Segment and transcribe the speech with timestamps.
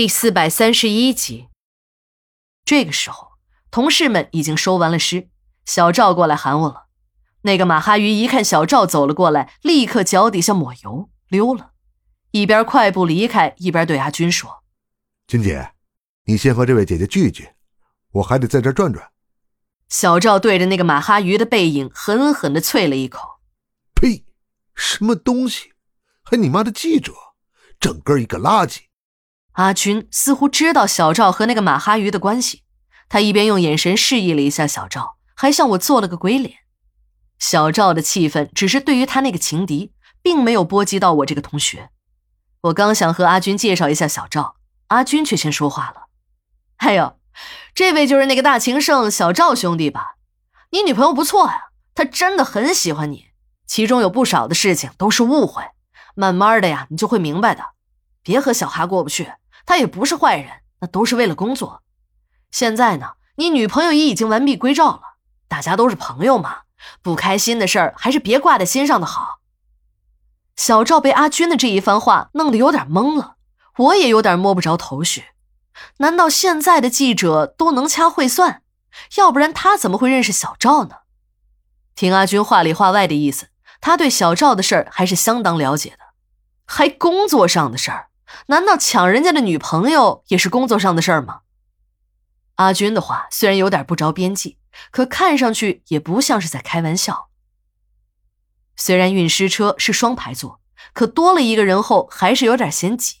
[0.00, 1.48] 第四百三十一集。
[2.64, 3.32] 这个时候，
[3.70, 5.28] 同事们已经收完了尸，
[5.66, 6.86] 小赵过来喊我了。
[7.42, 11.72] 那个马哈鱼一看小赵走了过来，立刻脚底下抹油溜了，
[12.30, 14.64] 一边快步离开，一边对阿军说
[15.28, 15.72] ：“军姐，
[16.24, 17.50] 你先和这位姐姐聚一聚，
[18.12, 19.10] 我还得在这转转。”
[19.90, 23.42] 小赵对着那个马哈鱼的背影狠狠的啐了一口
[23.94, 24.24] ：“呸！
[24.74, 25.74] 什么东西？
[26.22, 27.12] 还你妈的记者，
[27.78, 28.78] 整个一个垃圾！”
[29.52, 32.62] 阿军似乎知道小赵和那个马哈鱼的关系，
[33.08, 36.58] 他一边用眼神示意了一下小赵，还向我做了个鬼脸。
[37.38, 41.90] 小赵的气愤只是对于他那个情敌，并没有波及到我这个同学。
[42.62, 44.54] 我刚想和阿军介绍一下小赵，
[44.86, 46.06] 阿军却先说话了
[46.76, 47.18] ：“哎呦，
[47.74, 50.16] 这位就是那个大情圣小赵兄弟吧？
[50.70, 53.26] 你女朋友不错呀，她真的很喜欢你，
[53.66, 55.64] 其中有不少的事情都是误会，
[56.14, 57.64] 慢慢的呀，你就会明白的。
[58.22, 59.32] 别和小哈过不去。”
[59.70, 61.84] 他也不是坏人，那都是为了工作。
[62.50, 65.00] 现在呢，你女朋友也已经完璧归赵了，
[65.46, 66.62] 大家都是朋友嘛，
[67.02, 69.38] 不开心的事儿还是别挂在心上的好。
[70.56, 73.36] 小赵被阿军的这一番话弄得有点懵了，
[73.76, 75.26] 我也有点摸不着头绪。
[75.98, 78.64] 难道现在的记者都能掐会算？
[79.18, 80.96] 要不然他怎么会认识小赵呢？
[81.94, 85.98] 听阿军话里话外的意思，他对小赵的事儿还是相当了解的，
[86.66, 88.08] 还工作上的事儿。
[88.46, 91.40] 难道抢人家的女朋友也是工作上的事儿吗？
[92.56, 94.58] 阿军的话虽然有点不着边际，
[94.90, 97.30] 可看上去也不像是在开玩笑。
[98.76, 100.60] 虽然运尸车是双排座，
[100.92, 103.16] 可多了一个人后还是有点嫌挤。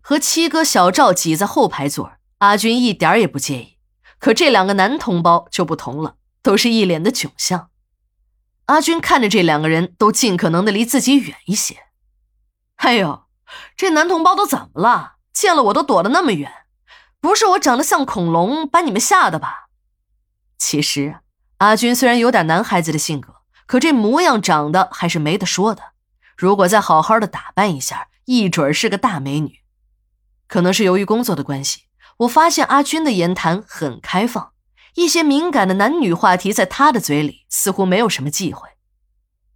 [0.00, 3.78] 和七哥小赵挤在后排座，阿军一点也不介意。
[4.18, 7.70] 可这两个男同胞就不同了，都是一脸的窘相。
[8.66, 11.76] 阿军看着这两个人都尽可能的离自己远一些。
[12.76, 13.24] 哎呦！
[13.76, 15.14] 这男同胞都怎么了？
[15.32, 16.52] 见了我都躲得那么远，
[17.20, 19.68] 不是我长得像恐龙把你们吓的吧？
[20.58, 21.20] 其实
[21.56, 23.36] 阿军虽然有点男孩子的性格，
[23.66, 25.92] 可这模样长得还是没得说的。
[26.36, 29.60] 如果再好好的打扮一下，一准是个大美女。
[30.46, 31.84] 可能是由于工作的关系，
[32.18, 34.52] 我发现阿军的言谈很开放，
[34.94, 38.68] 一些敏感的男女话题在他的嘴里似乎没有什么忌讳。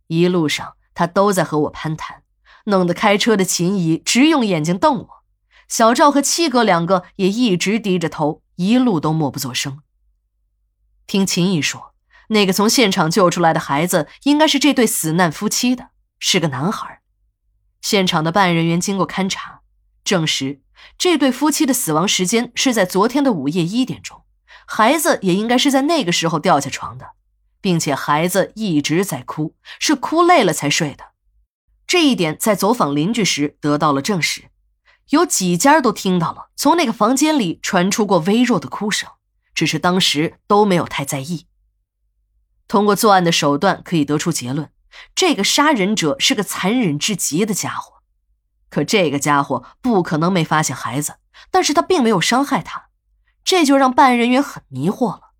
[0.07, 2.23] 一路上他都在和我攀谈。
[2.67, 5.09] 弄得开车的秦姨直用眼睛瞪我，
[5.69, 9.81] 小赵和七哥两个也一直低着头，一路都默不作声。
[11.07, 11.95] 听秦姨说，
[12.29, 17.01] 那个从现场救出来的孩子应该是这对死难夫妻的，是个男孩。
[17.81, 19.61] 现场的办案人员经过勘查，
[20.03, 20.61] 证实
[20.99, 24.23] 这对夫妻的死亡时间是在昨天的午夜一点钟，
[24.67, 27.11] 孩子也应该是在那个时候掉下床的，
[27.61, 31.16] 并且孩子一直在哭，是哭累了才睡的。
[31.87, 34.51] 这一点在走访邻居时得到了证实，
[35.11, 39.09] 有几家都听到了从那个房间里传出过微弱的哭声，
[39.55, 41.47] 只是当时都没有太在意。
[42.67, 44.71] 通过作案的手段可以得出结论，
[45.15, 48.03] 这个杀人者是个残忍至极的家伙。
[48.69, 51.19] 可这个家伙不可能没发现孩子，
[51.53, 52.89] 但是他并没有伤害他，
[53.45, 55.31] 这就让办案人员很迷惑了。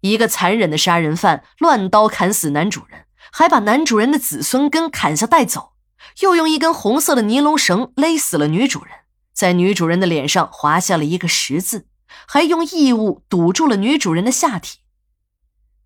[0.00, 5.74] 一个残忍的杀人犯乱刀砍死男主人，还把男主人的子孙根砍下带走。
[6.20, 8.94] 又用一根红色的尼龙绳勒死了女主人，
[9.32, 11.86] 在女主人的脸上划下了一个十字，
[12.26, 14.78] 还用异物堵住了女主人的下体。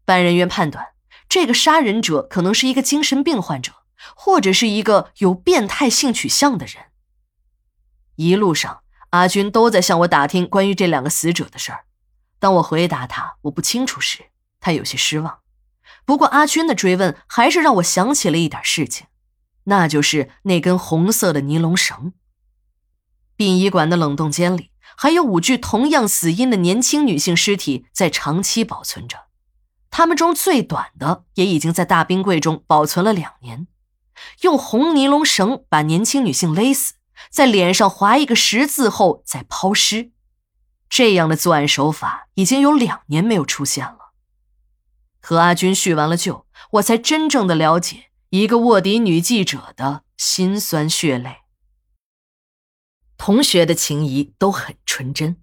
[0.05, 0.89] 办案人员判断，
[1.29, 3.73] 这个杀人者可能是一个精神病患者，
[4.17, 6.87] 或者是一个有变态性取向的人。
[8.17, 11.85] 一路上，阿军都在向我打听关于这两个死者的事儿。
[12.39, 14.27] 当我回答他我不清楚时，
[14.61, 15.41] 他有些失望。
[16.05, 19.07] 不过，阿军的追问还是让我想起了一点事情。
[19.65, 22.13] 那就是那根红色的尼龙绳。
[23.37, 29.29] 殡仪馆的冷冻间里还有五具同样死因的年轻女性尸体在长期保存着，
[29.91, 33.67] 他们中最短的也已经在大冰柜中保存了两年。
[34.43, 36.95] 用红尼龙绳把年轻女性勒死，
[37.31, 40.11] 在脸上划一个十字后再抛尸，
[40.91, 44.13] 这样的作案手法已经有两年没有出现了。
[45.23, 48.10] 和阿军叙完了旧，我才真正的了解。
[48.31, 51.39] 一个卧底女记者的心酸血泪。
[53.17, 55.43] 同学的情谊都很纯真，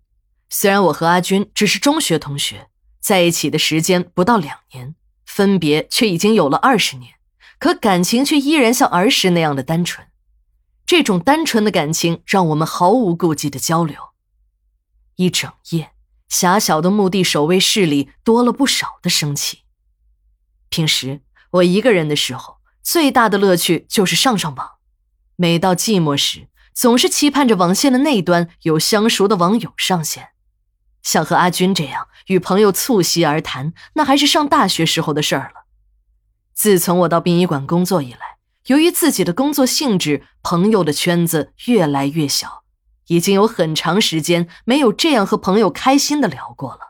[0.50, 2.70] 虽然我和阿军只是中学同学，
[3.02, 4.96] 在一起的时间不到两年，
[5.26, 7.16] 分别却已经有了二十年，
[7.60, 10.08] 可感情却依然像儿时那样的单纯。
[10.86, 14.12] 这种单纯的感情让我们毫无顾忌的交流。
[15.18, 15.92] 一整夜，
[16.30, 19.64] 狭小的墓地守卫室里多了不少的生气。
[20.70, 21.20] 平时
[21.52, 22.56] 我一个人的时候。
[22.90, 24.76] 最大的乐趣就是上上网，
[25.36, 30.30] 每到寂寞时，总是期盼着网线的那端有相熟的网友上线。
[31.04, 35.66] 像和阿军这样与朋友促膝而谈，那还是上大学时候的事儿了。
[36.54, 38.38] 自从我到殡仪馆工作以来，
[38.68, 42.64] 由于自己的工作性质，朋友的圈子越来越小，
[43.08, 46.87] 已经有很长时间没有这样和朋友开心的聊过了。